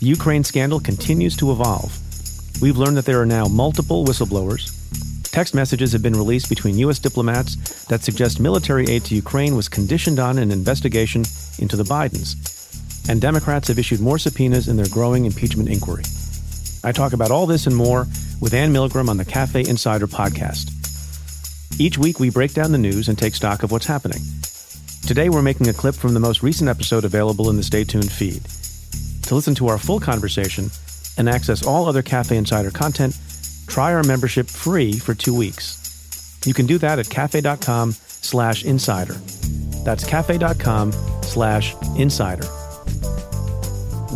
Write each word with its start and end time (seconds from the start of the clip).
The 0.00 0.06
Ukraine 0.06 0.44
scandal 0.44 0.78
continues 0.78 1.36
to 1.38 1.50
evolve. 1.50 1.92
We've 2.62 2.76
learned 2.76 2.96
that 2.98 3.04
there 3.04 3.20
are 3.20 3.26
now 3.26 3.46
multiple 3.46 4.04
whistleblowers. 4.04 4.70
Text 5.32 5.56
messages 5.56 5.90
have 5.90 6.02
been 6.02 6.14
released 6.14 6.48
between 6.48 6.78
U.S. 6.78 7.00
diplomats 7.00 7.56
that 7.86 8.04
suggest 8.04 8.38
military 8.38 8.86
aid 8.88 9.04
to 9.06 9.16
Ukraine 9.16 9.56
was 9.56 9.68
conditioned 9.68 10.20
on 10.20 10.38
an 10.38 10.52
investigation 10.52 11.24
into 11.58 11.74
the 11.74 11.82
Bidens. 11.82 12.36
And 13.08 13.20
Democrats 13.20 13.66
have 13.68 13.78
issued 13.78 13.98
more 13.98 14.18
subpoenas 14.18 14.68
in 14.68 14.76
their 14.76 14.86
growing 14.86 15.24
impeachment 15.24 15.68
inquiry. 15.68 16.04
I 16.84 16.92
talk 16.92 17.12
about 17.12 17.32
all 17.32 17.46
this 17.46 17.66
and 17.66 17.74
more 17.74 18.06
with 18.40 18.54
Anne 18.54 18.72
Milgram 18.72 19.08
on 19.08 19.16
the 19.16 19.24
Cafe 19.24 19.64
Insider 19.66 20.06
podcast. 20.06 20.70
Each 21.80 21.98
week, 21.98 22.20
we 22.20 22.30
break 22.30 22.54
down 22.54 22.70
the 22.70 22.78
news 22.78 23.08
and 23.08 23.18
take 23.18 23.34
stock 23.34 23.64
of 23.64 23.72
what's 23.72 23.86
happening. 23.86 24.20
Today, 25.08 25.28
we're 25.28 25.42
making 25.42 25.68
a 25.68 25.72
clip 25.72 25.96
from 25.96 26.14
the 26.14 26.20
most 26.20 26.44
recent 26.44 26.70
episode 26.70 27.04
available 27.04 27.50
in 27.50 27.56
the 27.56 27.64
Stay 27.64 27.82
Tuned 27.82 28.12
feed. 28.12 28.42
To 29.28 29.34
listen 29.34 29.54
to 29.56 29.68
our 29.68 29.76
full 29.76 30.00
conversation 30.00 30.70
and 31.18 31.28
access 31.28 31.62
all 31.62 31.84
other 31.84 32.00
Cafe 32.00 32.34
Insider 32.34 32.70
content, 32.70 33.14
try 33.66 33.92
our 33.92 34.02
membership 34.02 34.46
free 34.46 34.94
for 34.94 35.12
two 35.12 35.36
weeks. 35.36 36.40
You 36.46 36.54
can 36.54 36.64
do 36.64 36.78
that 36.78 36.98
at 36.98 37.10
cafe.com 37.10 37.92
slash 37.92 38.64
insider. 38.64 39.12
That's 39.84 40.02
cafe.com 40.02 40.92
slash 41.22 41.74
insider. 41.98 42.46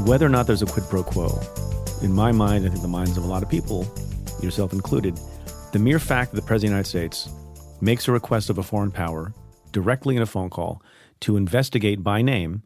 Whether 0.06 0.24
or 0.24 0.30
not 0.30 0.46
there's 0.46 0.62
a 0.62 0.66
quid 0.66 0.86
pro 0.88 1.02
quo, 1.02 1.38
in 2.00 2.14
my 2.14 2.32
mind, 2.32 2.64
I 2.64 2.70
think 2.70 2.80
the 2.80 2.88
minds 2.88 3.18
of 3.18 3.24
a 3.24 3.26
lot 3.26 3.42
of 3.42 3.50
people, 3.50 3.86
yourself 4.42 4.72
included, 4.72 5.20
the 5.72 5.78
mere 5.78 5.98
fact 5.98 6.32
that 6.32 6.40
the 6.40 6.46
President 6.46 6.80
of 6.80 6.90
the 6.90 6.98
United 6.98 7.12
States 7.12 7.28
makes 7.82 8.08
a 8.08 8.12
request 8.12 8.48
of 8.48 8.56
a 8.56 8.62
foreign 8.62 8.90
power 8.90 9.34
directly 9.72 10.16
in 10.16 10.22
a 10.22 10.26
phone 10.26 10.48
call 10.48 10.82
to 11.20 11.36
investigate 11.36 12.02
by 12.02 12.22
name 12.22 12.62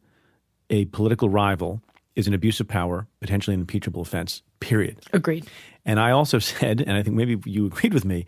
a 0.69 0.85
political 0.85 1.27
rival 1.27 1.81
is 2.17 2.27
an 2.27 2.33
abuse 2.33 2.59
of 2.59 2.67
power, 2.67 3.07
potentially 3.21 3.53
an 3.53 3.61
impeachable 3.61 4.01
offense, 4.01 4.41
period. 4.59 4.99
Agreed. 5.13 5.47
And 5.85 5.99
I 5.99 6.11
also 6.11 6.39
said, 6.51 6.81
and 6.81 6.97
I 6.97 7.03
think 7.03 7.15
maybe 7.15 7.37
you 7.45 7.67
agreed 7.67 7.93
with 7.93 8.03
me, 8.03 8.25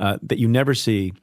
uh, 0.00 0.18
that 0.22 0.38
you 0.38 0.48
never 0.48 0.74
see 0.74 1.14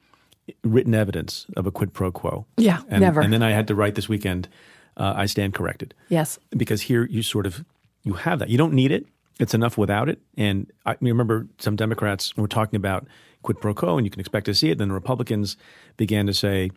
written 0.64 0.94
evidence 0.94 1.46
of 1.56 1.66
a 1.66 1.70
quid 1.70 1.92
pro 1.92 2.10
quo. 2.10 2.46
Yeah, 2.56 2.82
and, 2.88 3.02
never. 3.02 3.20
And 3.20 3.32
then 3.32 3.42
I 3.42 3.50
had 3.50 3.68
to 3.68 3.74
write 3.74 3.94
this 3.94 4.08
weekend, 4.08 4.48
uh, 4.96 5.12
I 5.14 5.26
stand 5.26 5.54
corrected. 5.54 5.94
Yes. 6.08 6.38
Because 6.56 6.82
here 6.82 7.04
you 7.04 7.22
sort 7.22 7.46
of, 7.46 7.64
you 8.02 8.14
have 8.14 8.38
that. 8.38 8.48
You 8.48 8.56
don't 8.56 8.72
need 8.72 8.92
it. 8.92 9.06
It's 9.38 9.52
enough 9.52 9.76
without 9.76 10.08
it. 10.08 10.20
And 10.38 10.72
I 10.86 10.96
remember 11.00 11.46
some 11.58 11.76
Democrats 11.76 12.34
were 12.36 12.48
talking 12.48 12.76
about 12.76 13.06
quid 13.42 13.60
pro 13.60 13.74
quo, 13.74 13.98
and 13.98 14.06
you 14.06 14.10
can 14.10 14.20
expect 14.20 14.46
to 14.46 14.54
see 14.54 14.70
it. 14.70 14.78
Then 14.78 14.88
the 14.88 14.94
Republicans 14.94 15.58
began 15.98 16.26
to 16.26 16.32
say, 16.32 16.70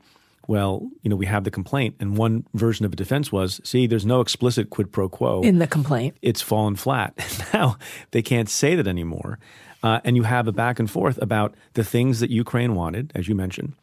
well, 0.49 0.89
you 1.03 1.11
know, 1.11 1.15
we 1.15 1.27
have 1.27 1.43
the 1.43 1.51
complaint. 1.51 1.95
And 1.99 2.17
one 2.17 2.43
version 2.55 2.83
of 2.83 2.91
a 2.91 2.95
defense 2.95 3.31
was, 3.31 3.61
see, 3.63 3.85
there's 3.85 4.03
no 4.03 4.19
explicit 4.19 4.71
quid 4.71 4.91
pro 4.91 5.07
quo 5.07 5.41
in 5.41 5.59
the 5.59 5.67
complaint. 5.67 6.17
It's 6.23 6.41
fallen 6.41 6.75
flat. 6.75 7.13
now 7.53 7.77
they 8.09 8.23
can't 8.23 8.49
say 8.49 8.73
that 8.73 8.87
anymore. 8.87 9.37
Uh, 9.83 9.99
and 10.03 10.15
you 10.15 10.23
have 10.23 10.47
a 10.47 10.51
back 10.51 10.79
and 10.79 10.89
forth 10.89 11.19
about 11.21 11.53
the 11.73 11.83
things 11.83 12.19
that 12.19 12.31
Ukraine 12.31 12.73
wanted, 12.73 13.11
as 13.13 13.27
you 13.27 13.35
mentioned, 13.35 13.73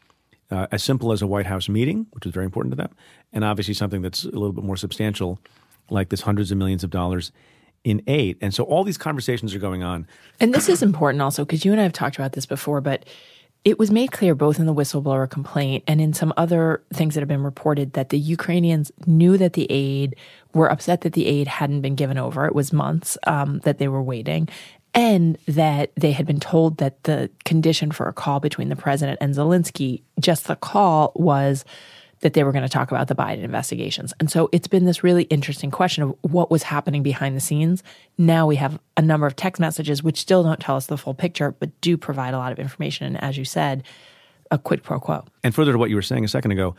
uh, 0.51 0.67
as 0.73 0.83
simple 0.83 1.13
as 1.13 1.23
a 1.23 1.27
White 1.29 1.47
House 1.47 1.69
meeting, 1.69 2.09
which 2.11 2.27
is 2.27 2.33
very 2.33 2.45
important 2.45 2.73
to 2.73 2.77
them, 2.77 2.91
and 3.33 3.45
obviously 3.45 3.73
something 3.73 4.03
that's 4.03 4.25
a 4.25 4.31
little 4.31 4.53
bit 4.53 4.65
more 4.65 4.77
substantial, 4.77 5.39
like 5.89 6.09
this 6.09 6.23
hundreds 6.23 6.51
of 6.51 6.59
millions 6.59 6.83
of 6.83 6.91
dollars 6.91 7.31
in 7.85 8.03
aid. 8.09 8.39
And 8.41 8.53
so 8.53 8.65
all 8.65 8.83
these 8.83 8.99
conversations 8.99 9.55
are 9.55 9.61
going 9.61 9.85
on. 9.85 10.09
And 10.41 10.53
this 10.53 10.69
is 10.69 10.83
important 10.83 11.23
also 11.23 11.45
because 11.45 11.65
you 11.65 11.71
and 11.71 11.81
I 11.81 11.85
have 11.85 11.93
talked 11.93 12.17
about 12.17 12.33
this 12.33 12.45
before, 12.45 12.81
but 12.81 13.05
it 13.67 13.81
was 13.81 13.91
made 13.91 14.13
clear 14.13 14.37
both 14.37 14.61
in 14.61 14.67
the 14.67 14.73
whistleblower 14.73 15.29
complaint 15.29 15.83
and 15.89 16.01
in 16.01 16.13
some 16.13 16.33
other 16.37 16.85
things 16.95 17.15
that 17.15 17.21
have 17.21 17.29
been 17.29 17.43
reported 17.43 17.95
that 17.95 18.11
the 18.11 18.19
Ukrainians 18.19 18.93
knew 19.07 19.37
that 19.37 19.55
the 19.55 19.67
aid 19.69 20.15
were 20.55 20.71
upset 20.71 21.01
that 21.01 21.15
the 21.15 21.27
aid 21.27 21.49
hadn't 21.49 21.81
been 21.81 21.97
given 21.97 22.17
over. 22.17 22.47
It 22.47 22.55
was 22.55 22.73
months 22.73 23.19
um, 23.27 23.59
that 23.65 23.79
they 23.79 23.89
were 23.89 24.05
waiting. 24.05 24.49
And 24.95 25.37
that 25.49 25.91
they 25.97 26.13
had 26.13 26.27
been 26.27 26.39
told 26.39 26.79
that 26.79 27.03
the 27.03 27.29
condition 27.45 27.91
for 27.91 28.07
a 28.07 28.13
call 28.13 28.39
between 28.39 28.69
the 28.69 28.77
president 28.77 29.19
and 29.21 29.35
Zelensky, 29.35 30.03
just 30.21 30.47
the 30.47 30.55
call, 30.55 31.11
was 31.17 31.65
that 32.27 32.33
they 32.33 32.43
were 32.43 32.51
going 32.51 32.65
to 32.65 32.69
talk 32.69 32.91
about 32.91 33.07
the 33.07 33.15
Biden 33.15 33.45
investigations. 33.45 34.13
And 34.19 34.29
so 34.29 34.49
it's 34.51 34.67
been 34.67 34.85
this 34.85 35.05
really 35.05 35.23
interesting 35.25 35.71
question 35.71 36.03
of 36.03 36.17
what 36.23 36.51
was 36.51 36.65
happening 36.65 37.05
behind 37.05 37.37
the 37.37 37.41
scenes. 37.41 37.85
Now 38.19 38.49
we 38.49 38.57
have 38.57 38.81
a 38.97 39.03
number 39.03 39.29
of 39.29 39.37
text 39.37 39.61
messages, 39.61 40.03
which 40.03 40.19
still 40.19 40.43
don't 40.43 40.59
tell 40.59 40.75
us 40.75 40.87
the 40.87 40.99
full 40.99 41.15
picture, 41.15 41.53
but 41.53 41.81
do 41.81 41.97
provide 41.97 42.35
a 42.35 42.39
lot 42.39 42.51
of 42.51 42.59
information. 42.59 43.07
And 43.07 43.23
as 43.23 43.39
you 43.39 43.45
said, 43.45 43.85
a 44.51 44.59
quid 44.59 44.83
pro 44.83 44.99
quo. 44.99 45.25
And 45.45 45.55
further 45.55 45.71
to 45.71 45.79
what 45.79 45.89
you 45.89 45.95
were 45.95 46.03
saying 46.03 46.25
a 46.25 46.29
second 46.29 46.51
ago, 46.51 46.75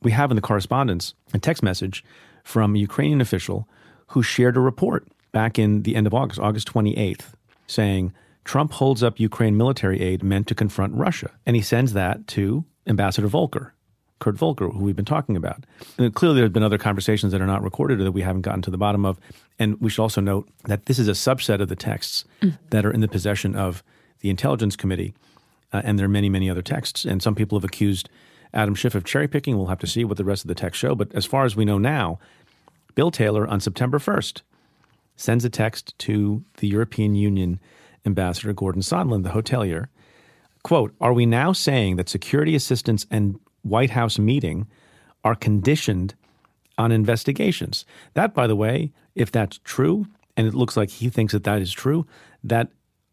we 0.00 0.12
have 0.12 0.30
in 0.30 0.36
the 0.36 0.40
correspondence 0.40 1.12
a 1.34 1.38
text 1.38 1.62
message 1.62 2.02
from 2.42 2.74
a 2.74 2.78
Ukrainian 2.78 3.20
official 3.20 3.68
who 4.06 4.22
shared 4.22 4.56
a 4.56 4.60
report 4.60 5.06
back 5.32 5.58
in 5.58 5.82
the 5.82 5.96
end 5.96 6.06
of 6.06 6.14
August, 6.14 6.40
August 6.40 6.66
28th, 6.72 7.34
saying 7.66 8.14
Trump 8.46 8.72
holds 8.72 9.02
up 9.02 9.20
Ukraine 9.20 9.54
military 9.54 10.00
aid 10.00 10.22
meant 10.22 10.46
to 10.46 10.54
confront 10.54 10.94
Russia. 10.94 11.30
And 11.44 11.56
he 11.56 11.60
sends 11.60 11.92
that 11.92 12.26
to 12.28 12.64
Ambassador 12.86 13.28
Volker, 13.28 13.74
Kurt 14.18 14.36
Volker, 14.36 14.68
who 14.68 14.84
we've 14.84 14.96
been 14.96 15.04
talking 15.04 15.36
about. 15.36 15.64
And 15.96 16.14
clearly, 16.14 16.36
there 16.36 16.44
have 16.44 16.52
been 16.52 16.62
other 16.62 16.78
conversations 16.78 17.32
that 17.32 17.40
are 17.40 17.46
not 17.46 17.62
recorded 17.62 18.00
or 18.00 18.04
that 18.04 18.12
we 18.12 18.22
haven't 18.22 18.42
gotten 18.42 18.62
to 18.62 18.70
the 18.70 18.78
bottom 18.78 19.04
of. 19.04 19.18
And 19.58 19.80
we 19.80 19.90
should 19.90 20.02
also 20.02 20.20
note 20.20 20.48
that 20.64 20.86
this 20.86 20.98
is 20.98 21.08
a 21.08 21.12
subset 21.12 21.60
of 21.60 21.68
the 21.68 21.76
texts 21.76 22.24
mm. 22.42 22.58
that 22.70 22.84
are 22.84 22.90
in 22.90 23.00
the 23.00 23.08
possession 23.08 23.54
of 23.54 23.82
the 24.20 24.30
Intelligence 24.30 24.76
Committee. 24.76 25.14
Uh, 25.72 25.82
and 25.84 25.98
there 25.98 26.06
are 26.06 26.10
many, 26.10 26.28
many 26.28 26.50
other 26.50 26.62
texts. 26.62 27.04
And 27.04 27.22
some 27.22 27.34
people 27.34 27.58
have 27.58 27.64
accused 27.64 28.08
Adam 28.54 28.74
Schiff 28.74 28.94
of 28.94 29.04
cherry 29.04 29.28
picking. 29.28 29.56
We'll 29.56 29.66
have 29.66 29.78
to 29.80 29.86
see 29.86 30.04
what 30.04 30.16
the 30.16 30.24
rest 30.24 30.44
of 30.44 30.48
the 30.48 30.54
text 30.54 30.80
show. 30.80 30.94
But 30.94 31.14
as 31.14 31.26
far 31.26 31.44
as 31.44 31.54
we 31.54 31.64
know 31.64 31.78
now, 31.78 32.18
Bill 32.94 33.10
Taylor 33.10 33.46
on 33.46 33.60
September 33.60 33.98
1st 33.98 34.42
sends 35.16 35.44
a 35.44 35.50
text 35.50 35.96
to 35.98 36.44
the 36.58 36.68
European 36.68 37.14
Union 37.14 37.60
ambassador, 38.06 38.52
Gordon 38.52 38.82
Sondland, 38.82 39.24
the 39.24 39.30
hotelier. 39.30 39.86
Quote, 40.62 40.94
are 41.00 41.12
we 41.12 41.26
now 41.26 41.52
saying 41.52 41.96
that 41.96 42.08
security 42.08 42.54
assistance 42.54 43.06
and 43.10 43.38
White 43.62 43.90
House 43.90 44.18
meeting 44.18 44.66
are 45.24 45.34
conditioned 45.34 46.14
on 46.76 46.92
investigations. 46.92 47.84
That, 48.14 48.34
by 48.34 48.46
the 48.46 48.56
way, 48.56 48.92
if 49.14 49.32
that's 49.32 49.58
true, 49.64 50.06
and 50.36 50.46
it 50.46 50.54
looks 50.54 50.76
like 50.76 50.90
he 50.90 51.08
thinks 51.08 51.32
that 51.32 51.44
that 51.44 51.60
is 51.60 51.72
true, 51.72 52.06
that 52.44 52.68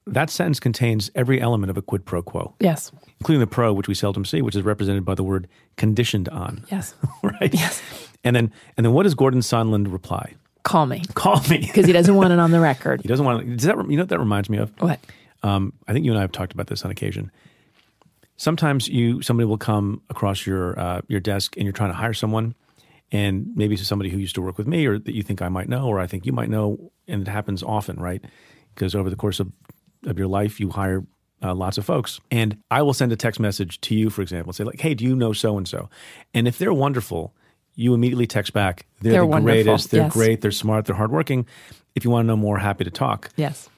that 0.08 0.30
sentence 0.30 0.60
contains 0.60 1.10
every 1.16 1.42
element 1.42 1.72
of 1.72 1.78
a 1.78 1.82
quid 1.82 2.06
pro 2.06 2.22
quo. 2.22 2.54
Yes. 2.60 2.92
Including 3.20 3.40
the 3.40 3.48
pro, 3.48 3.74
which 3.74 3.88
we 3.88 3.96
seldom 3.96 4.24
see, 4.24 4.42
which 4.42 4.56
is 4.56 4.62
represented 4.62 5.04
by 5.04 5.16
the 5.16 5.24
word 5.24 5.48
conditioned 5.78 6.30
on. 6.30 6.64
Yes. 6.72 6.94
right? 7.24 7.54
Yes. 7.54 7.82
And 8.24 8.36
then 8.36 8.52
and 8.78 8.86
then 8.86 8.94
what 8.94 9.04
does 9.04 9.16
Gordon 9.16 9.40
Sondland 9.40 9.92
reply? 9.92 10.36
Call 10.64 10.86
me. 10.86 11.04
Call 11.14 11.42
me. 11.50 11.58
Because 11.68 11.86
he 11.86 11.94
doesn't 11.94 12.16
want 12.16 12.34
it 12.34 12.40
on 12.40 12.52
the 12.52 12.60
record. 12.60 13.02
he 13.04 13.08
doesn't 13.08 13.26
want 13.26 13.42
it. 13.42 13.58
Does 13.58 13.66
that, 13.66 13.78
you 13.90 13.98
know 13.98 14.04
what 14.04 14.10
that 14.10 14.20
reminds 14.20 14.50
me 14.50 14.58
of? 14.58 14.72
What? 14.80 15.00
Um, 15.44 15.74
I 15.88 15.94
think 15.94 16.06
you 16.06 16.12
and 16.12 16.18
I 16.18 16.22
have 16.22 16.32
talked 16.32 16.54
about 16.54 16.68
this 16.68 16.84
on 16.84 16.92
occasion. 16.92 17.32
Sometimes 18.38 18.88
you 18.88 19.22
somebody 19.22 19.46
will 19.46 19.58
come 19.58 20.02
across 20.10 20.46
your 20.46 20.78
uh, 20.80 21.02
your 21.08 21.20
desk 21.20 21.56
and 21.58 21.64
you're 21.64 21.74
trying 21.74 21.92
to 21.92 21.96
hire 21.96 22.14
someone, 22.14 22.56
and 23.12 23.48
maybe 23.56 23.76
it's 23.76 23.88
somebody 23.88 24.10
who 24.10 24.18
used 24.18 24.36
to 24.36 24.42
work 24.42 24.58
with 24.58 24.68
me 24.68 24.86
or 24.86 25.00
that 25.00 25.14
you 25.14 25.24
think 25.24 25.42
I 25.42 25.50
might 25.50 25.70
know 25.70 25.88
or 25.88 26.00
I 26.00 26.08
think 26.08 26.26
you 26.26 26.34
might 26.34 26.50
know, 26.50 26.92
and 27.08 27.22
it 27.22 27.28
happens 27.32 27.64
often, 27.64 27.98
right? 27.98 28.24
Because 28.74 28.96
over 28.96 29.10
the 29.10 29.16
course 29.16 29.40
of 29.40 29.52
of 30.06 30.18
your 30.20 30.28
life, 30.28 30.60
you 30.60 30.70
hire 30.70 31.04
uh, 31.42 31.54
lots 31.54 31.78
of 31.78 31.86
folks, 31.86 32.20
and 32.32 32.58
I 32.72 32.82
will 32.82 32.94
send 32.94 33.12
a 33.12 33.16
text 33.16 33.40
message 33.40 33.80
to 33.82 33.96
you, 33.96 34.10
for 34.10 34.22
example, 34.22 34.50
and 34.50 34.56
say 34.56 34.64
like, 34.64 34.80
"Hey, 34.80 34.94
do 34.94 35.04
you 35.04 35.16
know 35.16 35.34
so 35.34 35.58
and 35.58 35.68
so?" 35.68 35.90
And 36.34 36.48
if 36.48 36.58
they're 36.58 36.74
wonderful, 36.74 37.34
you 37.76 37.94
immediately 37.94 38.26
text 38.28 38.54
back, 38.54 38.86
"They're, 39.02 39.12
They're 39.14 39.22
the 39.22 39.28
wonderful, 39.28 39.64
greatest. 39.64 39.92
They're 39.92 40.04
yes. 40.04 40.14
great. 40.14 40.42
They're 40.42 40.52
smart. 40.52 40.86
They're 40.86 40.96
hardworking." 40.96 41.46
If 41.96 42.04
you 42.04 42.12
want 42.12 42.26
to 42.26 42.28
know 42.28 42.36
more, 42.38 42.58
happy 42.58 42.84
to 42.84 42.92
talk 42.92 43.30
Yes. 43.38 43.70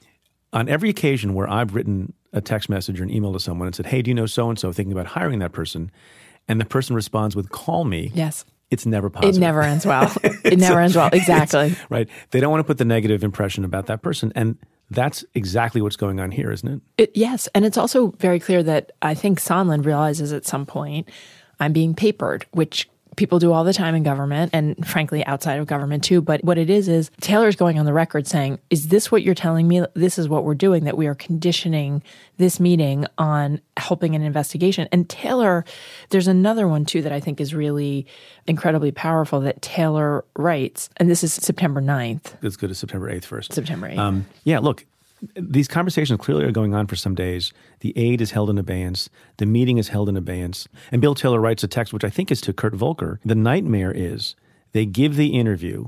on 0.51 0.67
every 0.69 0.89
occasion 0.89 1.35
where 1.35 1.47
I've 1.47 1.75
written 1.75 2.13
a 2.37 2.41
text 2.41 2.69
message 2.69 2.99
or 2.99 3.03
an 3.03 3.09
email 3.09 3.33
to 3.33 3.39
someone 3.39 3.67
and 3.67 3.75
said, 3.75 3.87
Hey, 3.87 4.01
do 4.01 4.09
you 4.09 4.15
know 4.15 4.25
so 4.25 4.49
and 4.49 4.57
so, 4.57 4.71
thinking 4.71 4.93
about 4.93 5.07
hiring 5.07 5.39
that 5.39 5.51
person, 5.51 5.91
and 6.47 6.61
the 6.61 6.65
person 6.65 6.95
responds 6.95 7.35
with, 7.35 7.49
Call 7.49 7.83
me, 7.83 8.11
Yes. 8.13 8.45
it's 8.71 8.85
never 8.85 9.09
positive. 9.09 9.35
It 9.37 9.39
never 9.39 9.61
ends 9.61 9.85
well. 9.85 10.11
It 10.23 10.59
never 10.59 10.79
ends 10.79 10.95
well. 10.95 11.09
Exactly. 11.11 11.75
Right. 11.89 12.07
They 12.31 12.39
don't 12.39 12.51
want 12.51 12.61
to 12.61 12.67
put 12.67 12.77
the 12.77 12.85
negative 12.85 13.23
impression 13.23 13.65
about 13.65 13.87
that 13.87 14.01
person. 14.01 14.31
And 14.35 14.57
that's 14.89 15.25
exactly 15.35 15.81
what's 15.81 15.97
going 15.97 16.19
on 16.21 16.31
here, 16.31 16.51
isn't 16.51 16.67
it? 16.69 16.81
It, 16.97 17.11
yes, 17.13 17.49
and 17.53 17.65
it's 17.65 17.77
also 17.77 18.11
very 18.19 18.39
clear 18.39 18.63
that 18.63 18.93
I 19.01 19.13
think 19.15 19.39
Sondland 19.41 19.85
realizes 19.85 20.31
at 20.31 20.45
some 20.45 20.65
point 20.65 21.09
I'm 21.59 21.73
being 21.73 21.93
papered, 21.93 22.45
which 22.51 22.87
people 23.17 23.39
do 23.39 23.51
all 23.51 23.65
the 23.65 23.73
time 23.73 23.93
in 23.95 24.03
government 24.03 24.51
and 24.53 24.87
frankly 24.87 25.25
outside 25.25 25.59
of 25.59 25.67
government 25.67 26.03
too. 26.03 26.21
But 26.21 26.41
what 26.43 26.57
it 26.57 26.69
is 26.69 26.87
is 26.87 27.11
Taylor's 27.19 27.57
going 27.57 27.77
on 27.77 27.85
the 27.85 27.91
record 27.91 28.25
saying, 28.25 28.59
"Is 28.69 28.87
this 28.87 29.11
what 29.11 29.23
you're 29.23 29.35
telling 29.35 29.67
me? 29.67 29.83
This 29.93 30.17
is 30.17 30.29
what 30.29 30.45
we're 30.45 30.55
doing. 30.55 30.85
That 30.85 30.95
we 30.95 31.07
are 31.07 31.15
conditioning 31.15 32.01
this 32.37 32.59
meeting 32.59 33.05
on 33.17 33.59
helping 33.75 34.15
an 34.15 34.21
investigation." 34.21 34.87
And 34.91 35.09
Taylor, 35.09 35.65
there's 36.09 36.27
another 36.27 36.67
one 36.67 36.85
too 36.85 37.01
that 37.01 37.11
I 37.11 37.19
think 37.19 37.41
is 37.41 37.53
really 37.53 38.05
incredibly 38.47 38.91
powerful 38.91 39.41
that 39.41 39.61
Taylor 39.61 40.23
writes, 40.37 40.89
and 40.97 41.09
this 41.09 41.23
is 41.23 41.33
September 41.33 41.81
9th. 41.81 42.33
Let's 42.41 42.55
go 42.55 42.67
to 42.67 42.75
September 42.75 43.11
8th 43.11 43.25
first. 43.25 43.53
September 43.53 43.89
8th. 43.89 43.97
Um, 43.97 44.25
yeah, 44.43 44.59
look, 44.59 44.85
these 45.35 45.67
conversations 45.67 46.19
clearly 46.19 46.45
are 46.45 46.51
going 46.51 46.73
on 46.73 46.87
for 46.87 46.95
some 46.95 47.15
days. 47.15 47.51
The 47.79 47.93
aid 47.97 48.21
is 48.21 48.31
held 48.31 48.49
in 48.49 48.57
abeyance. 48.57 49.09
The 49.37 49.45
meeting 49.45 49.77
is 49.77 49.87
held 49.89 50.09
in 50.09 50.17
abeyance. 50.17 50.67
And 50.91 51.01
Bill 51.01 51.15
Taylor 51.15 51.39
writes 51.39 51.63
a 51.63 51.67
text, 51.67 51.93
which 51.93 52.03
I 52.03 52.09
think 52.09 52.31
is 52.31 52.41
to 52.41 52.53
Kurt 52.53 52.75
Volker. 52.75 53.19
The 53.25 53.35
nightmare 53.35 53.91
is 53.91 54.35
they 54.73 54.85
give 54.85 55.15
the 55.15 55.29
interview 55.37 55.87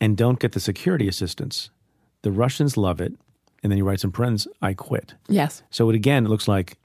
and 0.00 0.16
don't 0.16 0.38
get 0.40 0.52
the 0.52 0.60
security 0.60 1.08
assistance. 1.08 1.70
The 2.22 2.30
Russians 2.32 2.76
love 2.76 3.00
it. 3.00 3.14
And 3.62 3.72
then 3.72 3.78
he 3.78 3.82
writes 3.82 4.04
in 4.04 4.12
parentheses, 4.12 4.52
I 4.60 4.74
quit. 4.74 5.14
yes. 5.28 5.62
So 5.70 5.88
it 5.90 5.96
again 5.96 6.26
it 6.26 6.28
looks 6.28 6.46
like 6.46 6.76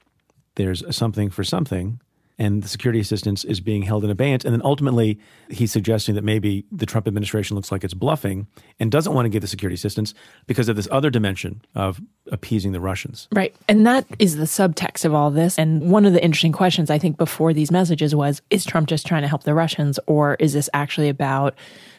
there's 0.56 0.82
something 0.94 1.30
for 1.30 1.44
something, 1.44 2.00
and 2.38 2.62
the 2.62 2.68
security 2.68 3.00
assistance 3.00 3.44
is 3.44 3.60
being 3.60 3.82
held 3.82 4.04
in 4.04 4.10
abeyance. 4.10 4.44
And 4.44 4.54
then 4.54 4.62
ultimately, 4.64 5.18
he's 5.48 5.70
suggesting 5.70 6.14
that 6.14 6.24
maybe 6.24 6.64
the 6.72 6.86
Trump 6.86 7.06
administration 7.06 7.56
looks 7.56 7.70
like 7.70 7.84
it's 7.84 7.94
bluffing 7.94 8.46
and 8.80 8.90
doesn't 8.90 9.12
want 9.12 9.26
to 9.26 9.28
give 9.28 9.42
the 9.42 9.46
security 9.46 9.74
assistance 9.74 10.14
because 10.46 10.68
of 10.68 10.76
this 10.76 10.88
other 10.90 11.10
dimension 11.10 11.62
of 11.74 12.00
appeasing 12.30 12.72
the 12.72 12.80
Russians. 12.80 13.28
Right. 13.32 13.54
And 13.68 13.86
that 13.86 14.06
is 14.18 14.36
the 14.36 14.44
subtext 14.44 15.04
of 15.04 15.14
all 15.14 15.30
this. 15.30 15.58
And 15.58 15.90
one 15.90 16.04
of 16.04 16.12
the 16.12 16.24
interesting 16.24 16.52
questions 16.52 16.90
I 16.90 16.98
think 16.98 17.16
before 17.16 17.52
these 17.52 17.70
messages 17.70 18.14
was 18.14 18.42
is 18.50 18.64
Trump 18.64 18.88
just 18.88 19.06
trying 19.06 19.22
to 19.22 19.28
help 19.28 19.44
the 19.44 19.54
Russians, 19.54 19.98
or 20.06 20.36
is 20.40 20.52
this 20.54 20.70
actually 20.72 21.08
about 21.08 21.54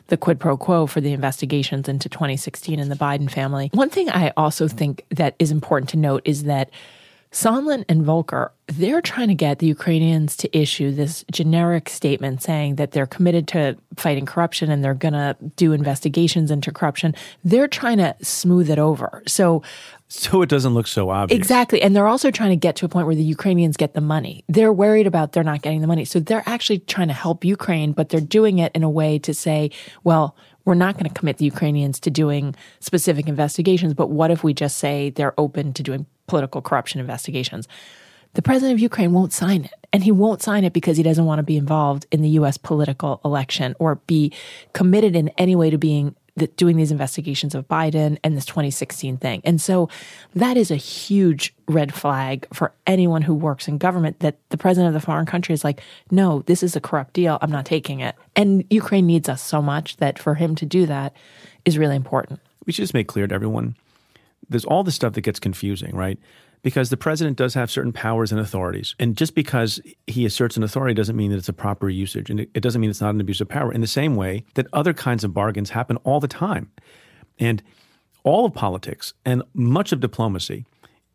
the 0.08 0.18
quid 0.18 0.40
pro 0.40 0.58
quo 0.58 0.86
for 0.86 1.00
the 1.00 1.14
investigations 1.14 1.88
into 1.88 2.10
2016 2.10 2.80
in 2.80 2.90
the 2.90 2.96
Biden 2.96 3.32
family? 3.32 3.70
One 3.74 3.90
thing 3.90 4.10
I 4.10 4.34
also 4.36 4.68
think 4.68 5.06
that 5.12 5.36
is 5.40 5.52
important 5.52 5.90
to 5.92 5.98
note 5.98 6.24
is 6.26 6.44
that 6.44 6.70
Sondland 7.34 7.84
and 7.90 8.04
Volker, 8.04 8.52
they're 8.68 9.02
trying 9.02 9.28
to 9.28 9.34
get 9.34 9.60
the 9.60 9.66
Ukrainians 9.66 10.38
to 10.38 10.58
issue 10.58 10.92
this 10.92 11.26
generic 11.32 11.90
statement 11.90 12.42
saying 12.44 12.76
that 12.76 12.92
they're 12.92 13.08
committed 13.08 13.48
to 13.50 13.76
fighting 13.98 14.26
corruption 14.26 14.70
and 14.72 14.84
they're 14.84 14.94
going 14.94 15.14
to 15.14 15.36
do 15.56 15.74
investigations 15.74 16.52
into 16.52 16.72
corruption. 16.72 17.16
They're 17.44 17.68
trying 17.68 17.98
to 17.98 18.16
smooth 18.22 18.70
it 18.70 18.80
over. 18.80 19.24
So 19.28 19.64
So 20.08 20.44
it 20.44 20.50
doesn't 20.50 20.76
look 20.76 20.86
so 20.86 21.10
obvious. 21.10 21.36
Exactly. 21.36 21.82
And 21.82 21.96
they're 21.96 22.08
also 22.08 22.30
trying 22.30 22.52
to 22.52 22.56
get 22.56 22.76
to 22.78 22.86
a 22.86 22.90
point 22.90 23.08
where 23.08 23.16
the 23.16 23.24
Ukrainians 23.24 23.78
get 23.78 23.96
the 23.96 24.02
money. 24.02 24.44
They're 24.48 24.72
worried 24.72 25.08
about 25.08 25.32
they're 25.32 25.44
not 25.44 25.64
getting 25.64 25.82
the 25.82 25.88
money. 25.88 26.06
So 26.06 26.20
they're 26.20 26.44
actually 26.46 26.80
trying 26.80 27.08
to 27.08 27.16
help 27.16 27.44
Ukraine, 27.44 27.94
but 27.94 28.10
they're 28.10 28.22
doing 28.22 28.60
it 28.60 28.72
in 28.76 28.84
a 28.84 28.90
way 28.90 29.18
to 29.20 29.34
say, 29.34 29.72
well, 30.04 30.38
we're 30.66 30.74
not 30.76 30.96
going 30.96 31.10
to 31.10 31.14
commit 31.14 31.38
the 31.38 31.46
Ukrainians 31.46 32.00
to 32.02 32.10
doing 32.10 32.56
specific 32.80 33.28
investigations, 33.28 33.94
but 33.94 34.10
what 34.10 34.32
if 34.32 34.44
we 34.44 34.54
just 34.54 34.78
say 34.78 35.10
they're 35.10 35.38
open 35.40 35.74
to 35.74 35.84
doing 35.84 36.06
political 36.28 36.62
corruption 36.62 37.00
investigations? 37.00 37.68
The 38.34 38.42
president 38.42 38.74
of 38.74 38.80
Ukraine 38.80 39.14
won't 39.14 39.34
sign 39.34 39.66
it. 39.66 39.74
And 39.92 40.04
he 40.04 40.12
won't 40.12 40.42
sign 40.42 40.64
it 40.64 40.74
because 40.74 40.98
he 40.98 41.04
doesn't 41.04 41.26
want 41.26 41.38
to 41.40 41.44
be 41.44 41.58
involved 41.58 42.08
in 42.12 42.22
the 42.22 42.30
US 42.30 42.58
political 42.58 43.22
election 43.24 43.76
or 43.78 43.96
be 44.08 44.34
committed 44.74 45.16
in 45.16 45.30
any 45.38 45.56
way 45.56 45.70
to 45.70 45.78
being 45.78 46.16
that 46.36 46.58
doing 46.58 46.78
these 46.78 46.92
investigations 46.92 47.54
of 47.54 47.68
Biden 47.68 48.18
and 48.24 48.36
this 48.36 48.46
2016 48.46 49.18
thing. 49.18 49.42
And 49.44 49.62
so 49.62 49.90
that 50.36 50.58
is 50.58 50.72
a 50.72 50.76
huge 50.76 51.54
red 51.68 51.94
flag 51.94 52.48
for 52.52 52.74
anyone 52.88 53.22
who 53.22 53.36
works 53.36 53.68
in 53.68 53.78
government 53.78 54.20
that 54.20 54.38
the 54.50 54.58
president 54.58 54.96
of 54.96 55.00
the 55.00 55.06
foreign 55.06 55.26
country 55.26 55.54
is 55.54 55.64
like, 55.64 55.82
no, 56.10 56.42
this 56.48 56.64
is 56.64 56.76
a 56.76 56.82
corrupt 56.82 57.14
deal. 57.14 57.38
I'm 57.42 57.52
not 57.52 57.66
taking 57.66 58.00
it. 58.00 58.16
And 58.36 58.66
Ukraine 58.70 59.06
needs 59.06 59.30
us 59.30 59.42
so 59.42 59.62
much 59.62 59.98
that 59.98 60.18
for 60.18 60.34
him 60.36 60.56
to 60.56 60.66
do 60.66 60.86
that 60.88 61.16
is 61.66 61.78
really 61.78 61.96
important. 61.96 62.40
we 62.66 62.74
should 62.74 62.84
just 62.84 62.94
make 62.94 63.08
clear 63.08 63.28
to 63.28 63.36
everyone 63.36 63.76
there's 64.50 64.66
all 64.66 64.84
this 64.84 64.96
stuff 64.96 65.14
that 65.14 65.22
gets 65.22 65.40
confusing, 65.40 65.96
right? 65.96 66.20
Because 66.64 66.90
the 66.90 66.98
president 66.98 67.38
does 67.38 67.54
have 67.54 67.70
certain 67.70 67.92
powers 67.92 68.32
and 68.32 68.42
authorities. 68.42 68.96
And 68.98 69.16
just 69.18 69.36
because 69.36 69.82
he 70.08 70.26
asserts 70.26 70.58
an 70.58 70.64
authority 70.64 70.94
doesn't 70.94 71.16
mean 71.16 71.30
that 71.32 71.38
it's 71.38 71.50
a 71.50 71.54
proper 71.54 71.90
usage. 71.90 72.30
And 72.30 72.40
it, 72.40 72.62
doesn't 72.62 72.80
mean 72.80 72.90
it's 72.90 73.02
not 73.02 73.14
an 73.14 73.22
abuse 73.22 73.42
of 73.42 73.50
power 73.50 73.72
in 73.72 73.82
the 73.82 73.88
same 73.88 74.16
way 74.16 74.46
that 74.56 74.68
other 74.74 74.94
kinds 74.94 75.24
of 75.24 75.34
bargains 75.34 75.72
happen 75.72 75.98
all 75.98 76.22
the 76.22 76.28
time. 76.28 76.72
And 77.38 77.62
all 78.24 78.46
of 78.46 78.54
politics 78.54 79.14
and 79.26 79.44
much 79.54 79.92
of 79.92 80.00
diplomacy 80.00 80.66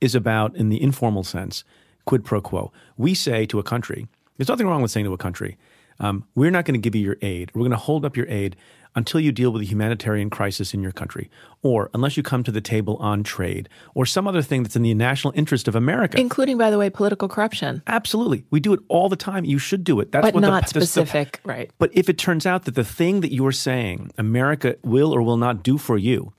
is 0.01 0.15
about, 0.15 0.55
in 0.55 0.69
the 0.69 0.81
informal 0.81 1.25
sense, 1.25 1.65
quid 2.05 2.25
pro 2.25 2.41
quo. 2.41 2.71
We 2.97 3.15
say 3.15 3.47
to 3.47 3.59
a 3.59 3.63
country, 3.63 4.07
there's 4.37 4.49
nothing 4.49 4.67
wrong 4.67 4.83
with 4.83 4.91
saying 4.91 5.07
to 5.07 5.13
a 5.15 5.19
country, 5.19 5.57
um, 6.01 6.25
we're 6.35 6.51
not 6.51 6.65
going 6.65 6.75
to 6.75 6.81
give 6.81 6.95
you 6.95 7.03
your 7.05 7.17
aid. 7.23 7.51
We're 7.55 7.61
going 7.63 7.71
to 7.73 7.77
hold 7.77 8.05
up 8.05 8.17
your 8.17 8.29
aid 8.29 8.57
until 8.95 9.21
you 9.21 9.31
deal 9.31 9.51
with 9.53 9.63
a 9.63 9.65
humanitarian 9.65 10.31
crisis 10.31 10.73
in 10.75 10.83
your 10.83 10.91
country, 10.93 11.31
or 11.63 11.91
unless 11.95 12.17
you 12.17 12.23
come 12.23 12.43
to 12.43 12.51
the 12.51 12.61
table 12.61 12.97
on 12.97 13.23
trade, 13.23 13.69
or 13.95 14.07
some 14.07 14.27
other 14.27 14.43
thing 14.43 14.63
that's 14.63 14.75
in 14.77 14.83
the 14.83 14.95
national 14.95 15.33
interest 15.37 15.69
of 15.69 15.77
America. 15.77 16.19
Including, 16.19 16.57
by 16.59 16.71
the 16.71 16.79
way, 16.79 16.89
political 16.91 17.29
corruption, 17.29 17.83
Absolutely. 17.87 18.45
We 18.51 18.59
do 18.61 18.73
it 18.73 18.81
all 18.89 19.09
the 19.09 19.15
time. 19.17 19.45
You 19.45 19.59
should 19.59 19.85
do 19.85 20.01
it. 20.01 20.11
That's 20.11 20.27
but 20.27 20.35
what 20.35 20.41
not 20.41 20.67
the- 20.69 20.81
the- 20.81 20.87
specific. 20.87 21.41
right. 21.45 21.71
but 21.79 21.91
if 21.93 22.09
it 22.09 22.19
turns 22.19 22.47
out 22.47 22.65
that 22.65 22.75
the 22.75 22.83
thing 22.85 23.21
that 23.21 23.33
you're 23.33 23.53
saying 23.53 24.11
America 24.19 24.77
will 24.83 25.15
or 25.15 25.23
will 25.23 25.37
not 25.37 25.63
do 25.63 25.79
for 25.79 25.99
you, 25.99 26.33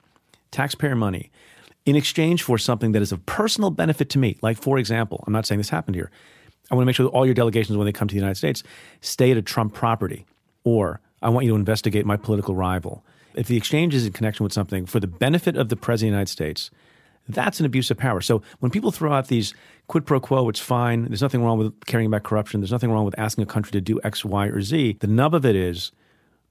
taxpayer 0.52 0.96
money, 0.96 1.32
in 1.86 1.96
exchange 1.96 2.44
for 2.44 2.58
something 2.58 2.92
that 2.92 3.02
is 3.02 3.12
of 3.12 3.26
personal 3.26 3.70
benefit 3.70 4.10
to 4.10 4.18
me, 4.20 4.38
like, 4.42 4.58
for 4.58 4.78
example, 4.78 5.24
I'm 5.28 5.34
not 5.34 5.46
saying 5.46 5.60
this 5.60 5.70
happened 5.70 5.96
here. 5.96 6.12
I 6.70 6.76
want 6.76 6.84
to 6.84 6.86
make 6.86 6.96
sure 6.96 7.06
that 7.06 7.12
all 7.12 7.26
your 7.26 7.36
delegations, 7.36 7.78
when 7.78 7.86
they 7.86 7.92
come 7.92 8.08
to 8.08 8.14
the 8.14 8.20
United 8.20 8.36
States, 8.36 8.64
stay 9.02 9.32
at 9.32 9.38
a 9.38 9.42
Trump 9.42 9.74
property, 9.74 10.26
or 10.64 11.02
I 11.22 11.30
want 11.30 11.46
you 11.46 11.52
to 11.52 11.56
investigate 11.56 12.06
my 12.06 12.18
political 12.18 12.56
rival. 12.56 13.04
If 13.36 13.48
the 13.48 13.58
exchange 13.58 13.94
is 13.94 14.06
in 14.06 14.14
connection 14.14 14.44
with 14.44 14.54
something 14.54 14.86
for 14.86 15.00
the 15.00 15.08
benefit 15.08 15.56
of 15.56 15.70
the 15.70 15.76
President 15.76 16.10
of 16.10 16.12
the 16.12 16.18
United 16.18 16.32
States, 16.32 16.72
that's 17.28 17.60
an 17.60 17.66
abuse 17.66 17.92
of 17.92 17.98
power. 17.98 18.22
So 18.22 18.42
when 18.60 18.72
people 18.72 18.92
throw 18.92 19.14
out 19.14 19.28
these 19.28 19.54
quid 19.88 20.06
pro 20.06 20.20
quo, 20.20 20.50
it's 20.50 20.60
fine. 20.60 21.06
There's 21.06 21.22
nothing 21.22 21.44
wrong 21.44 21.60
with 21.60 21.86
caring 21.86 22.08
about 22.08 22.24
corruption. 22.24 22.60
There's 22.60 22.72
nothing 22.72 22.92
wrong 22.92 23.06
with 23.06 23.18
asking 23.20 23.44
a 23.44 23.48
country 23.48 23.72
to 23.74 23.82
do 23.82 24.00
X, 24.04 24.26
Y, 24.26 24.48
or 24.48 24.62
Z. 24.62 24.98
The 25.00 25.08
nub 25.08 25.36
of 25.36 25.46
it 25.46 25.56
is 25.56 25.92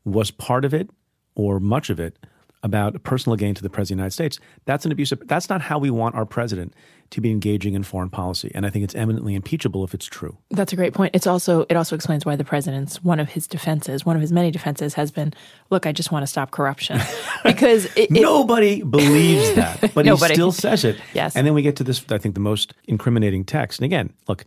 was 0.05 0.31
part 0.31 0.65
of 0.65 0.73
it 0.73 0.89
or 1.35 1.59
much 1.59 1.91
of 1.91 1.99
it 1.99 2.17
about 2.63 3.03
personal 3.05 3.37
gain 3.37 3.55
to 3.55 3.63
the 3.63 3.71
president 3.71 3.95
of 3.95 3.97
the 3.99 4.03
United 4.03 4.13
States. 4.35 4.41
That's 4.65 4.85
an 4.85 4.93
abuse 4.93 5.13
of 5.13 5.27
that's 5.29 5.49
not 5.49 5.61
how 5.61 5.79
we 5.79 5.91
want 5.91 6.15
our 6.17 6.27
president 6.27 6.75
to 7.11 7.21
be 7.21 7.31
engaging 7.31 7.75
in 7.75 7.83
foreign 7.85 8.11
policy. 8.11 8.51
And 8.55 8.67
I 8.67 8.71
think 8.71 8.83
it's 8.85 8.95
eminently 8.95 9.35
impeachable 9.35 9.83
if 9.85 9.95
it's 9.95 10.07
true. 10.07 10.37
That's 10.51 10.73
a 10.73 10.77
great 10.77 10.93
point. 10.93 11.15
It's 11.15 11.27
also 11.27 11.65
it 11.71 11.77
also 11.77 11.95
explains 11.95 12.27
why 12.27 12.37
the 12.37 12.45
president's 12.45 13.03
one 13.03 13.21
of 13.21 13.29
his 13.29 13.47
defenses, 13.47 14.05
one 14.05 14.17
of 14.17 14.21
his 14.23 14.33
many 14.33 14.51
defenses, 14.51 14.95
has 14.95 15.11
been, 15.11 15.33
look, 15.71 15.87
I 15.87 15.93
just 15.93 16.11
want 16.13 16.25
to 16.25 16.27
stop 16.27 16.51
corruption, 16.51 17.01
because 17.45 17.85
it, 17.97 17.97
it- 17.97 18.11
Nobody 18.11 18.83
believes 18.83 19.55
that, 19.55 19.93
but 19.95 20.05
he 20.05 20.17
still 20.17 20.53
says 20.53 20.85
it. 20.85 20.97
Yes. 21.15 21.37
And 21.37 21.47
then 21.47 21.55
we 21.55 21.63
get 21.63 21.77
to 21.77 21.85
this, 21.85 22.05
I 22.11 22.19
think, 22.19 22.35
the 22.35 22.41
most 22.41 22.75
incriminating 22.89 23.45
text. 23.45 23.79
And 23.81 23.85
again, 23.85 24.13
look, 24.27 24.45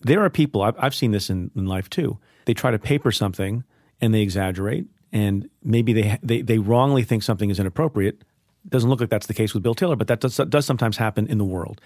there 0.00 0.22
are 0.24 0.30
people, 0.30 0.62
I've, 0.62 0.74
I've 0.78 0.94
seen 0.94 1.12
this 1.12 1.30
in, 1.30 1.50
in 1.56 1.66
life 1.66 1.88
too. 1.88 2.18
They 2.46 2.52
try 2.54 2.70
to 2.72 2.78
paper 2.78 3.12
something 3.12 3.64
and 4.00 4.12
they 4.12 4.20
exaggerate, 4.20 4.86
and 5.14 5.48
maybe 5.62 5.92
they, 5.92 6.18
they, 6.22 6.42
they 6.42 6.58
wrongly 6.58 7.04
think 7.04 7.22
something 7.22 7.48
is 7.48 7.58
inappropriate. 7.60 8.20
Doesn't 8.68 8.90
look 8.90 9.00
like 9.00 9.10
that's 9.10 9.28
the 9.28 9.34
case 9.34 9.54
with 9.54 9.62
Bill 9.62 9.74
Taylor, 9.74 9.96
but 9.96 10.08
that 10.08 10.20
does, 10.20 10.36
does 10.36 10.66
sometimes 10.66 10.96
happen 10.96 11.26
in 11.28 11.38
the 11.38 11.44
world. 11.44 11.80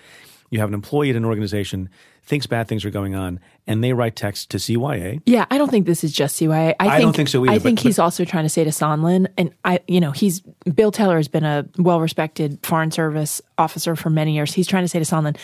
You 0.50 0.60
have 0.60 0.68
an 0.68 0.74
employee 0.74 1.10
at 1.10 1.16
an 1.16 1.26
organization, 1.26 1.90
thinks 2.22 2.46
bad 2.46 2.68
things 2.68 2.82
are 2.86 2.90
going 2.90 3.14
on, 3.14 3.38
and 3.66 3.84
they 3.84 3.92
write 3.92 4.16
text 4.16 4.48
to 4.52 4.56
CYA. 4.56 5.20
Yeah, 5.26 5.44
I 5.50 5.58
don't 5.58 5.70
think 5.70 5.84
this 5.84 6.02
is 6.02 6.10
just 6.10 6.40
CYA. 6.40 6.74
I, 6.80 6.88
I 6.88 7.00
don't 7.00 7.14
think 7.14 7.28
so 7.28 7.44
either, 7.44 7.52
I 7.52 7.58
think 7.58 7.80
but- 7.80 7.82
he's 7.82 7.98
also 7.98 8.24
trying 8.24 8.44
to 8.44 8.48
say 8.48 8.64
to 8.64 8.70
Sondland, 8.70 9.26
and 9.36 9.52
I, 9.62 9.80
you 9.86 10.00
know, 10.00 10.10
he's 10.10 10.40
Bill 10.74 10.90
Taylor 10.90 11.16
has 11.16 11.28
been 11.28 11.44
a 11.44 11.66
well-respected 11.76 12.60
foreign 12.62 12.90
service 12.90 13.42
officer 13.58 13.94
for 13.94 14.08
many 14.08 14.32
years. 14.32 14.54
He's 14.54 14.66
trying 14.66 14.84
to 14.84 14.88
say 14.88 14.98
to 14.98 15.04
Sondland, 15.04 15.36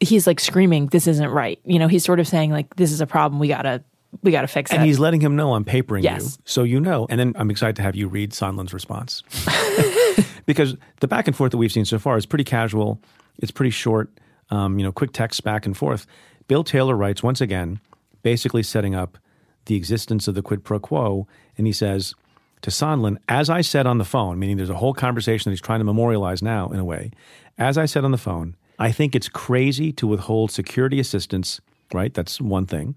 he's 0.00 0.26
like 0.26 0.38
screaming, 0.38 0.88
"This 0.88 1.06
isn't 1.06 1.30
right." 1.30 1.58
You 1.64 1.78
know, 1.78 1.88
he's 1.88 2.04
sort 2.04 2.20
of 2.20 2.28
saying 2.28 2.50
like, 2.50 2.76
"This 2.76 2.92
is 2.92 3.00
a 3.00 3.06
problem. 3.06 3.40
We 3.40 3.48
gotta 3.48 3.82
we 4.22 4.30
gotta 4.30 4.46
fix 4.48 4.70
it." 4.70 4.76
And 4.76 4.84
he's 4.84 4.98
letting 4.98 5.20
him 5.20 5.36
know 5.36 5.54
I'm 5.54 5.64
papering 5.64 6.04
Yes. 6.04 6.22
you, 6.22 6.42
so 6.44 6.62
you 6.64 6.80
know. 6.80 7.06
And 7.08 7.18
then 7.18 7.32
I'm 7.36 7.50
excited 7.50 7.76
to 7.76 7.82
have 7.82 7.96
you 7.96 8.08
read 8.08 8.32
Sondland's 8.32 8.74
response 8.74 9.22
because 10.46 10.76
the 11.00 11.08
back 11.08 11.26
and 11.26 11.36
forth 11.36 11.52
that 11.52 11.58
we've 11.58 11.72
seen 11.72 11.84
so 11.84 11.98
far 11.98 12.16
is 12.16 12.26
pretty 12.26 12.44
casual. 12.44 13.00
It's 13.38 13.50
pretty 13.50 13.70
short, 13.70 14.10
um, 14.50 14.78
you 14.78 14.84
know, 14.84 14.92
quick 14.92 15.12
texts 15.12 15.40
back 15.40 15.66
and 15.66 15.76
forth. 15.76 16.06
Bill 16.48 16.64
Taylor 16.64 16.96
writes 16.96 17.22
once 17.22 17.40
again, 17.40 17.80
basically 18.22 18.62
setting 18.62 18.94
up 18.94 19.18
the 19.66 19.76
existence 19.76 20.28
of 20.28 20.34
the 20.34 20.42
quid 20.42 20.64
pro 20.64 20.78
quo, 20.78 21.26
and 21.56 21.66
he 21.66 21.72
says 21.72 22.14
to 22.62 22.70
Sondland, 22.70 23.18
as 23.28 23.48
I 23.48 23.60
said 23.60 23.86
on 23.86 23.98
the 23.98 24.04
phone, 24.04 24.38
meaning 24.38 24.56
there's 24.56 24.70
a 24.70 24.74
whole 24.76 24.94
conversation 24.94 25.50
that 25.50 25.52
he's 25.54 25.60
trying 25.60 25.80
to 25.80 25.84
memorialize 25.84 26.42
now 26.42 26.68
in 26.70 26.78
a 26.78 26.84
way. 26.84 27.10
As 27.58 27.78
I 27.78 27.86
said 27.86 28.04
on 28.04 28.10
the 28.12 28.18
phone, 28.18 28.56
I 28.78 28.90
think 28.92 29.14
it's 29.14 29.28
crazy 29.28 29.92
to 29.92 30.06
withhold 30.06 30.50
security 30.50 30.98
assistance, 30.98 31.60
right? 31.92 32.12
That's 32.12 32.40
one 32.40 32.66
thing, 32.66 32.96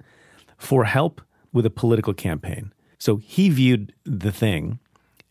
for 0.57 0.85
help 0.85 1.21
with 1.53 1.65
a 1.65 1.69
political 1.69 2.13
campaign. 2.13 2.73
So 2.97 3.17
he 3.17 3.49
viewed 3.49 3.93
the 4.03 4.31
thing 4.31 4.79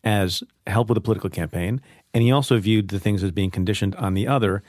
as 0.03 0.43
help 0.67 0.89
with 0.89 0.99
a 0.99 1.01
political 1.01 1.31
campaign, 1.31 1.81
and 2.13 2.23
he 2.23 2.31
also 2.31 2.59
viewed 2.59 2.89
the 2.89 3.01
things 3.01 3.23
as 3.23 3.31
being 3.31 3.51
conditioned 3.51 3.95
on 3.97 4.15
the 4.15 4.27
other. 4.29 4.63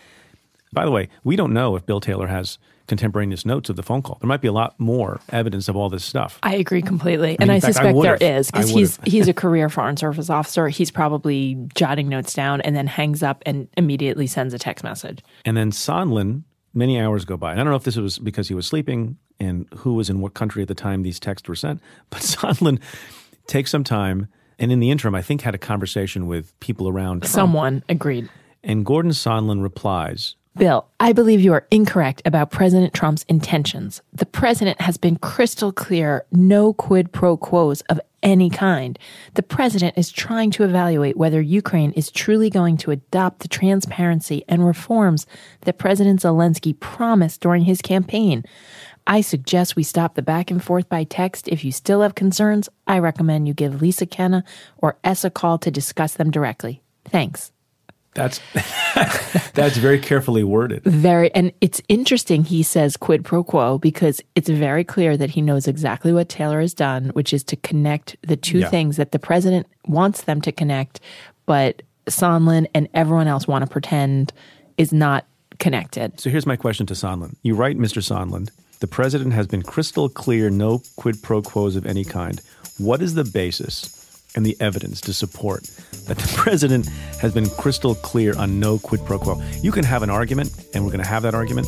By 0.74 0.85
the 0.85 0.91
way, 0.91 1.09
we 1.24 1.35
don't 1.35 1.53
know 1.53 1.75
if 1.75 1.85
Bill 1.85 2.00
Taylor 2.00 2.27
has 2.27 2.57
contemporaneous 2.88 3.45
notes 3.45 3.69
of 3.69 3.75
the 3.75 3.83
phone 3.83 4.01
call. 4.01 4.17
There 4.21 4.27
might 4.27 4.41
be 4.41 4.47
a 4.47 4.53
lot 4.53 4.79
more 4.79 5.19
evidence 5.29 5.67
of 5.67 5.75
all 5.75 5.89
this 5.89 6.05
stuff. 6.05 6.39
I 6.43 6.55
agree 6.55 6.81
completely, 6.81 7.38
and 7.39 7.51
I 7.51 7.59
fact, 7.59 7.74
suspect 7.74 7.85
there 8.01 8.13
would've. 8.13 8.21
is 8.21 8.51
I 8.53 8.59
because 8.59 8.69
he's 8.69 9.00
he's 9.03 9.27
a 9.27 9.33
career 9.43 9.69
foreign 9.69 9.97
service 9.97 10.29
officer. 10.29 10.67
He's 10.69 10.91
probably 10.91 11.57
jotting 11.75 12.09
notes 12.09 12.33
down 12.33 12.62
and 12.62 12.75
then 12.75 12.88
hangs 12.88 13.24
up 13.24 13.41
and 13.45 13.67
immediately 13.77 14.27
sends 14.27 14.53
a 14.53 14.59
text 14.59 14.83
message. 14.83 15.24
And 15.45 15.57
then 15.57 15.71
Sondland, 15.71 16.43
many 16.75 17.00
hours 17.00 17.25
go 17.25 17.38
by. 17.38 17.51
And 17.51 17.60
I 17.60 17.63
don't 17.63 17.72
know 17.72 17.77
if 17.77 17.84
this 17.84 17.96
was 17.96 18.20
because 18.20 18.48
he 18.48 18.53
was 18.53 18.67
sleeping 18.67 19.17
and 19.39 19.67
who 19.77 19.94
was 19.94 20.10
in 20.10 20.22
what 20.22 20.34
country 20.34 20.62
at 20.62 20.67
the 20.67 20.75
time 20.75 21.01
these 21.01 21.20
texts 21.20 21.48
were 21.48 21.55
sent, 21.55 21.82
but 22.10 22.20
Sondland 22.22 22.79
takes 23.48 23.72
some 23.72 23.84
time 23.84 24.27
and 24.60 24.72
in 24.72 24.79
the 24.79 24.89
interim, 24.89 25.15
I 25.15 25.22
think 25.22 25.41
had 25.41 25.55
a 25.55 25.60
conversation 25.60 26.27
with 26.27 26.58
people 26.60 26.88
around 26.88 27.22
Trump. 27.22 27.34
Someone 27.34 27.84
agreed. 27.89 28.29
And 28.63 28.86
Gordon 28.86 29.12
Sondland 29.12 29.62
replies, 29.62 30.36
Bill, 30.57 30.88
I 31.01 31.12
believe 31.12 31.41
you 31.41 31.51
are 31.51 31.67
incorrect 31.69 32.21
about 32.24 32.50
President 32.50 32.93
Trump's 32.93 33.24
intentions. 33.24 34.01
The 34.13 34.25
president 34.25 34.79
has 34.79 34.95
been 34.95 35.17
crystal 35.17 35.74
clear 35.74 36.25
no 36.31 36.71
quid 36.71 37.12
pro 37.12 37.35
quos 37.35 37.81
of 37.89 38.00
any 38.24 38.50
kind. 38.50 38.97
The 39.33 39.43
president 39.43 39.97
is 39.97 40.13
trying 40.13 40.51
to 40.51 40.63
evaluate 40.63 41.17
whether 41.17 41.41
Ukraine 41.41 41.91
is 41.91 42.09
truly 42.09 42.50
going 42.50 42.77
to 42.77 42.91
adopt 42.91 43.39
the 43.39 43.50
transparency 43.50 44.45
and 44.47 44.65
reforms 44.65 45.27
that 45.62 45.77
President 45.77 46.21
Zelensky 46.21 46.79
promised 46.79 47.41
during 47.41 47.65
his 47.65 47.81
campaign. 47.81 48.45
I 49.05 49.19
suggest 49.19 49.75
we 49.75 49.83
stop 49.83 50.15
the 50.15 50.21
back 50.21 50.50
and 50.50 50.63
forth 50.63 50.88
by 50.88 51.03
text. 51.03 51.50
If 51.50 51.65
you 51.65 51.74
still 51.74 52.01
have 52.01 52.15
concerns, 52.15 52.69
I 52.88 53.00
recommend 53.00 53.50
you 53.50 53.53
give 53.53 53.81
Lisa 53.81 54.05
Kenna 54.05 54.45
or 54.77 54.97
S 55.03 55.25
a 55.25 55.29
call 55.29 55.57
to 55.59 55.69
discuss 55.69 56.13
them 56.13 56.31
directly. 56.31 56.81
Thanks. 57.03 57.51
That's 58.15 58.39
that's 59.53 59.77
very 59.77 60.00
carefully 60.00 60.43
worded. 60.43 60.84
very 60.84 61.34
and 61.36 61.51
it's 61.62 61.81
interesting 61.89 62.43
he 62.45 62.63
says 62.63 62.98
quid 62.98 63.24
pro 63.25 63.43
quo 63.43 63.77
because 63.77 64.22
it's 64.36 64.50
very 64.50 64.84
clear 64.84 65.17
that 65.17 65.29
he 65.31 65.41
knows 65.41 65.67
exactly 65.67 66.12
what 66.13 66.29
Taylor 66.29 66.62
has 66.62 66.74
done 66.74 67.10
which 67.10 67.34
is 67.34 67.43
to 67.45 67.55
connect 67.57 68.15
the 68.24 68.36
two 68.38 68.60
Yeah. 68.60 68.69
things 68.69 68.98
that 68.98 69.12
the 69.12 69.19
president 69.19 69.67
wants 69.86 70.24
them 70.24 70.41
to 70.41 70.51
connect 70.51 71.00
but 71.45 71.81
Sondland 72.07 72.67
and 72.74 72.88
everyone 72.93 73.27
else 73.27 73.48
want 73.48 73.63
to 73.65 73.69
pretend 73.69 74.31
is 74.77 74.91
not 74.93 75.25
connected 75.60 76.19
So 76.19 76.29
here's 76.29 76.45
my 76.45 76.55
question 76.55 76.86
to 76.88 76.93
Sondland. 76.93 77.36
You 77.43 77.55
write, 77.55 77.77
Mr. 77.77 78.01
Sondland, 78.01 78.50
the 78.79 78.88
president 78.88 79.34
has 79.34 79.48
been 79.48 79.62
crystal 79.62 80.10
clear 80.10 80.50
no 80.50 80.81
quid 80.98 81.22
pro 81.24 81.41
quos 81.41 81.75
of 81.75 81.86
any 81.86 82.03
kind. 82.03 82.41
What 82.77 83.01
is 83.01 83.13
the 83.15 83.24
basis 83.24 84.04
and 84.35 84.45
the 84.45 84.55
evidence 84.59 85.01
to 85.01 85.13
support 85.13 85.63
that 86.05 86.17
the 86.17 86.33
president 86.37 86.87
has 87.19 87.33
been 87.33 87.49
crystal 87.51 87.95
clear 87.95 88.37
on 88.37 88.59
no 88.59 88.77
quid 88.77 89.03
pro 89.05 89.17
quo? 89.17 89.41
You 89.61 89.71
can 89.71 89.83
have 89.83 90.03
an 90.03 90.09
argument, 90.09 90.51
and 90.73 90.83
we're 90.83 90.91
going 90.91 91.03
to 91.03 91.09
have 91.09 91.23
that 91.23 91.33
argument, 91.33 91.67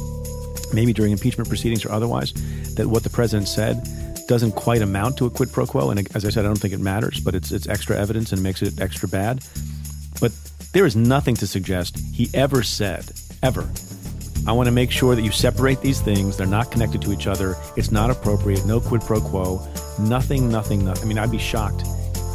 maybe 0.74 0.93
during 0.93 1.12
impeachment 1.12 1.47
proceedings 1.50 1.86
or 1.86 1.91
otherwise, 1.91 2.33
that 2.75 2.88
what 2.88 3.03
the 3.03 3.09
president 3.09 3.47
said 3.47 3.88
doesn't 4.27 4.51
quite 4.51 4.81
amount 4.81 5.17
to 5.17 5.25
a 5.25 5.29
quid 5.29 5.51
pro 5.51 5.65
quo. 5.65 5.89
And 5.89 6.07
as 6.15 6.25
I 6.25 6.29
said, 6.29 6.45
I 6.45 6.47
don't 6.50 6.59
think 6.59 6.74
it 6.74 6.79
matters, 6.79 7.19
but 7.19 7.33
it's, 7.33 7.51
it's 7.51 7.67
extra 7.67 7.97
evidence 7.97 8.31
and 8.31 8.43
makes 8.43 8.62
it 8.62 8.79
extra 8.79 9.07
bad. 9.07 9.43
But 10.19 10.31
there 10.74 10.86
is 10.86 10.95
nothing 10.95 11.36
to 11.36 11.47
suggest 11.47 11.97
he 12.13 12.29
ever 12.33 12.62
said, 12.62 13.09
ever, 13.41 13.67
I 14.45 14.51
want 14.51 14.67
to 14.67 14.71
make 14.71 14.91
sure 14.91 15.15
that 15.15 15.24
you 15.24 15.31
separate 15.31 15.81
these 15.81 16.01
things. 16.01 16.38
They're 16.38 16.47
not 16.47 16.71
connected 16.71 17.01
to 17.01 17.12
each 17.12 17.27
other. 17.27 17.55
It's 17.75 17.91
not 17.91 18.09
appropriate. 18.09 18.65
No 18.65 18.79
quid 18.79 19.01
pro 19.01 19.19
quo. 19.19 19.65
Nothing, 20.00 20.50
nothing, 20.50 20.86
nothing. 20.86 21.03
I 21.03 21.07
mean, 21.07 21.17
I'd 21.17 21.31
be 21.31 21.38
shocked 21.38 21.83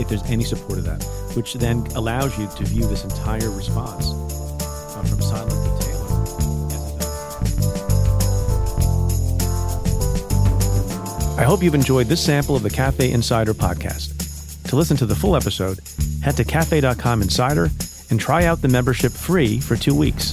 if 0.01 0.09
there's 0.09 0.23
any 0.25 0.45
support 0.45 0.79
of 0.79 0.85
that, 0.85 1.03
which 1.35 1.55
then 1.55 1.87
allows 1.95 2.39
you 2.39 2.49
to 2.57 2.65
view 2.65 2.87
this 2.87 3.05
entire 3.05 3.51
response 3.51 4.09
uh, 4.09 5.03
from 5.07 5.19
Sondland 5.19 5.79
to 5.79 5.87
Taylor. 5.87 6.03
I 11.41 11.45
hope 11.45 11.63
you've 11.63 11.75
enjoyed 11.75 12.07
this 12.07 12.25
sample 12.25 12.55
of 12.55 12.63
the 12.63 12.71
Cafe 12.71 13.11
Insider 13.11 13.55
podcast. 13.55 14.13
To 14.69 14.77
listen 14.77 14.97
to 14.99 15.07
the 15.07 15.15
full 15.15 15.37
episode, 15.37 15.81
head 16.23 16.37
to 16.37 16.45
cafe.com 16.45 17.21
insider 17.21 17.69
and 18.11 18.21
try 18.21 18.45
out 18.45 18.63
the 18.63 18.69
membership 18.69 19.13
free 19.13 19.59
for 19.61 19.77
two 19.77 19.95
weeks. 19.95 20.33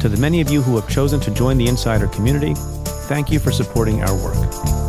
To 0.00 0.08
the 0.08 0.16
many 0.16 0.40
of 0.40 0.50
you 0.50 0.62
who 0.62 0.76
have 0.76 0.88
chosen 0.88 1.20
to 1.20 1.30
join 1.32 1.58
the 1.58 1.66
Insider 1.66 2.06
community, 2.08 2.54
thank 3.08 3.30
you 3.30 3.38
for 3.38 3.50
supporting 3.50 4.02
our 4.02 4.14
work. 4.14 4.87